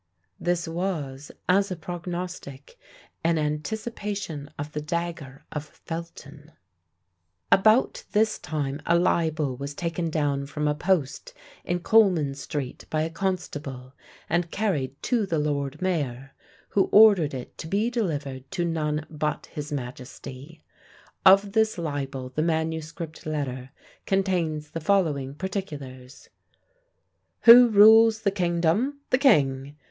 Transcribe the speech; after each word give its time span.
This 0.39 0.67
was, 0.67 1.31
as 1.47 1.69
a 1.69 1.75
prognostic, 1.75 2.75
an 3.23 3.37
anticipation 3.37 4.49
of 4.57 4.71
the 4.71 4.81
dagger 4.81 5.45
of 5.51 5.63
Felton! 5.65 6.53
About 7.51 8.03
this 8.11 8.39
time 8.39 8.81
a 8.87 8.97
libel 8.97 9.55
was 9.55 9.75
taken 9.75 10.09
down 10.09 10.47
from 10.47 10.67
a 10.67 10.73
post 10.73 11.35
in 11.63 11.81
Coleman 11.81 12.33
street 12.33 12.87
by 12.89 13.03
a 13.03 13.11
constable 13.11 13.93
and 14.27 14.49
carried 14.49 14.99
to 15.03 15.27
the 15.27 15.37
lord 15.37 15.79
mayor, 15.83 16.31
who 16.69 16.85
ordered 16.91 17.35
it 17.35 17.55
to 17.59 17.67
be 17.67 17.91
delivered 17.91 18.49
to 18.49 18.65
none 18.65 19.05
but 19.07 19.45
his 19.51 19.71
majesty. 19.71 20.63
Of 21.27 21.51
this 21.51 21.77
libel 21.77 22.29
the 22.29 22.41
manuscript 22.41 23.27
letter 23.27 23.69
contains 24.07 24.71
the 24.71 24.81
following 24.81 25.35
particulars: 25.35 26.23
/P 26.23 26.27
Who 27.41 27.69
rules 27.69 28.21
the 28.21 28.31
kingdom? 28.31 29.01
The 29.11 29.19
king. 29.19 29.77